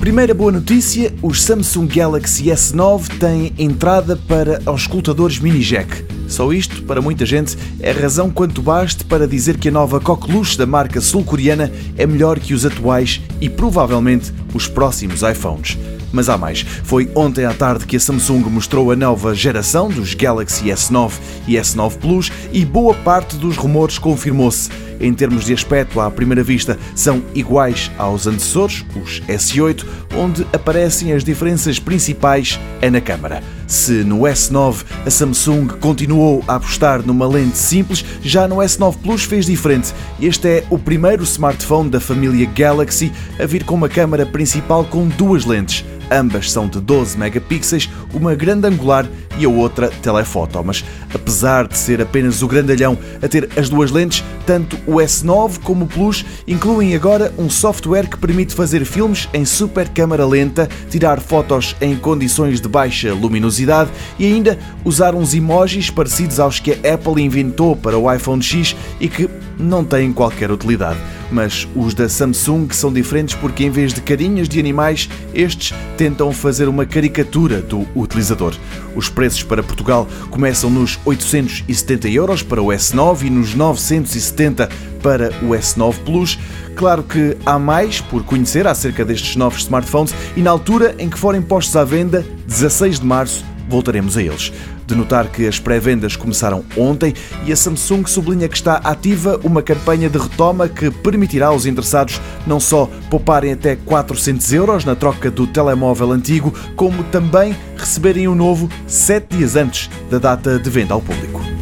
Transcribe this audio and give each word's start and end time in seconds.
Primeira 0.00 0.32
boa 0.32 0.50
notícia: 0.50 1.12
os 1.20 1.42
Samsung 1.42 1.86
Galaxy 1.86 2.44
S9 2.44 3.18
têm 3.18 3.52
entrada 3.58 4.16
para 4.16 4.58
auscultadores 4.64 5.38
mini 5.38 5.60
jack. 5.60 6.06
Só 6.26 6.50
isto, 6.54 6.82
para 6.84 7.02
muita 7.02 7.26
gente, 7.26 7.54
é 7.78 7.90
razão 7.90 8.30
quanto 8.30 8.62
baste 8.62 9.04
para 9.04 9.28
dizer 9.28 9.58
que 9.58 9.68
a 9.68 9.72
nova 9.72 10.00
coqueluche 10.00 10.56
da 10.56 10.64
marca 10.64 11.02
sul-coreana 11.02 11.70
é 11.98 12.06
melhor 12.06 12.40
que 12.40 12.54
os 12.54 12.64
atuais 12.64 13.20
e 13.42 13.50
provavelmente 13.50 14.32
os 14.54 14.66
próximos 14.66 15.20
iPhones. 15.20 15.76
Mas 16.12 16.28
há 16.28 16.36
mais. 16.36 16.62
Foi 16.62 17.10
ontem 17.14 17.44
à 17.44 17.52
tarde 17.52 17.86
que 17.86 17.96
a 17.96 18.00
Samsung 18.00 18.42
mostrou 18.50 18.90
a 18.90 18.96
nova 18.96 19.34
geração 19.34 19.88
dos 19.88 20.14
Galaxy 20.14 20.64
S9 20.66 21.12
e 21.46 21.54
S9 21.54 21.98
Plus 21.98 22.32
e 22.52 22.64
boa 22.64 22.94
parte 22.94 23.36
dos 23.36 23.56
rumores 23.56 23.98
confirmou-se. 23.98 24.70
Em 25.00 25.14
termos 25.14 25.46
de 25.46 25.54
aspecto, 25.54 25.98
à 25.98 26.10
primeira 26.10 26.42
vista, 26.42 26.78
são 26.94 27.22
iguais 27.34 27.90
aos 27.96 28.26
antecessores, 28.26 28.84
os 28.94 29.22
S8, 29.22 29.86
onde 30.14 30.46
aparecem 30.52 31.12
as 31.12 31.24
diferenças 31.24 31.78
principais 31.78 32.60
é 32.82 32.90
na 32.90 33.00
câmara. 33.00 33.42
Se 33.66 34.04
no 34.04 34.20
S9 34.20 34.84
a 35.06 35.10
Samsung 35.10 35.68
continuou 35.80 36.44
a 36.46 36.56
apostar 36.56 37.00
numa 37.06 37.26
lente 37.26 37.56
simples, 37.56 38.04
já 38.20 38.46
no 38.46 38.56
S9 38.56 38.96
Plus 39.02 39.24
fez 39.24 39.46
diferente. 39.46 39.94
Este 40.20 40.48
é 40.48 40.64
o 40.68 40.78
primeiro 40.78 41.22
smartphone 41.22 41.88
da 41.88 42.00
família 42.00 42.44
Galaxy 42.54 43.10
a 43.38 43.46
vir 43.46 43.64
com 43.64 43.76
uma 43.76 43.88
câmara 43.88 44.26
principal 44.26 44.84
com 44.84 45.08
duas 45.08 45.46
lentes. 45.46 45.82
Ambas 46.10 46.50
são 46.50 46.66
de 46.66 46.80
12 46.80 47.16
megapixels, 47.16 47.88
uma 48.12 48.34
grande 48.34 48.66
angular 48.66 49.06
e 49.38 49.44
a 49.44 49.48
outra 49.48 49.88
telefoto. 49.88 50.62
Mas 50.64 50.84
apesar 51.14 51.68
de 51.68 51.78
ser 51.78 52.02
apenas 52.02 52.42
o 52.42 52.48
grandalhão 52.48 52.98
a 53.22 53.28
ter 53.28 53.48
as 53.56 53.68
duas 53.68 53.90
lentes, 53.90 54.24
tanto 54.44 54.76
o 54.86 54.96
S9 54.96 55.60
como 55.60 55.84
o 55.84 55.88
Plus 55.88 56.24
incluem 56.46 56.94
agora 56.94 57.32
um 57.38 57.48
software 57.48 58.08
que 58.08 58.16
permite 58.16 58.54
fazer 58.54 58.84
filmes 58.84 59.28
em 59.32 59.44
super 59.44 59.88
câmara 59.88 60.26
lenta, 60.26 60.68
tirar 60.90 61.20
fotos 61.20 61.76
em 61.80 61.96
condições 61.96 62.60
de 62.60 62.68
baixa 62.68 63.14
luminosidade 63.14 63.90
e 64.18 64.26
ainda 64.26 64.58
usar 64.84 65.14
uns 65.14 65.34
emojis 65.34 65.90
parecidos 65.90 66.40
aos 66.40 66.58
que 66.58 66.72
a 66.72 66.94
Apple 66.94 67.22
inventou 67.22 67.76
para 67.76 67.96
o 67.96 68.12
iPhone 68.12 68.42
X 68.42 68.74
e 68.98 69.08
que 69.08 69.30
não 69.58 69.84
têm 69.84 70.12
qualquer 70.12 70.50
utilidade. 70.50 70.98
Mas 71.30 71.68
os 71.74 71.94
da 71.94 72.08
Samsung 72.08 72.68
são 72.70 72.92
diferentes 72.92 73.34
porque, 73.34 73.64
em 73.64 73.70
vez 73.70 73.92
de 73.92 74.00
carinhas 74.00 74.48
de 74.48 74.58
animais, 74.58 75.08
estes 75.32 75.74
tentam 75.96 76.32
fazer 76.32 76.68
uma 76.68 76.84
caricatura 76.84 77.60
do 77.60 77.86
utilizador. 77.94 78.54
Os 78.94 79.08
preços 79.08 79.42
para 79.42 79.62
Portugal 79.62 80.08
começam 80.30 80.68
nos 80.68 80.98
870 81.04 82.08
euros 82.08 82.42
para 82.42 82.62
o 82.62 82.66
S9 82.66 83.22
e 83.22 83.30
nos 83.30 83.54
970 83.54 84.68
para 85.02 85.30
o 85.42 85.50
S9 85.50 85.94
Plus. 86.04 86.38
Claro 86.74 87.02
que 87.02 87.36
há 87.44 87.58
mais 87.58 88.00
por 88.00 88.24
conhecer 88.24 88.66
acerca 88.66 89.04
destes 89.04 89.36
novos 89.36 89.62
smartphones 89.62 90.14
e 90.36 90.40
na 90.40 90.50
altura 90.50 90.94
em 90.98 91.08
que 91.08 91.18
forem 91.18 91.42
postos 91.42 91.76
à 91.76 91.84
venda, 91.84 92.24
16 92.46 93.00
de 93.00 93.06
março, 93.06 93.44
voltaremos 93.70 94.16
a 94.16 94.22
eles. 94.22 94.52
De 94.86 94.94
notar 94.94 95.28
que 95.28 95.46
as 95.46 95.58
pré-vendas 95.58 96.16
começaram 96.16 96.64
ontem 96.76 97.14
e 97.46 97.52
a 97.52 97.56
Samsung 97.56 98.04
sublinha 98.06 98.48
que 98.48 98.56
está 98.56 98.76
ativa 98.76 99.40
uma 99.44 99.62
campanha 99.62 100.10
de 100.10 100.18
retoma 100.18 100.68
que 100.68 100.90
permitirá 100.90 101.46
aos 101.46 101.64
interessados 101.64 102.20
não 102.46 102.58
só 102.58 102.90
pouparem 103.08 103.52
até 103.52 103.76
400 103.76 104.52
euros 104.52 104.84
na 104.84 104.96
troca 104.96 105.30
do 105.30 105.46
telemóvel 105.46 106.12
antigo, 106.12 106.52
como 106.74 107.04
também 107.04 107.56
receberem 107.76 108.26
o 108.28 108.32
um 108.32 108.34
novo 108.34 108.68
sete 108.86 109.36
dias 109.36 109.56
antes 109.56 109.88
da 110.10 110.18
data 110.18 110.58
de 110.58 110.68
venda 110.68 110.92
ao 110.92 111.00
público. 111.00 111.59